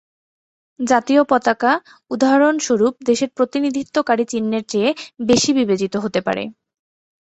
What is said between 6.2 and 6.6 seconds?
পারে।